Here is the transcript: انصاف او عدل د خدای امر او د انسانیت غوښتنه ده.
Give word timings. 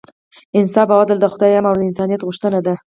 انصاف 0.57 0.87
او 0.93 0.99
عدل 1.03 1.17
د 1.21 1.25
خدای 1.33 1.51
امر 1.57 1.69
او 1.73 1.77
د 1.77 1.81
انسانیت 1.89 2.21
غوښتنه 2.27 2.59
ده. 2.65 2.75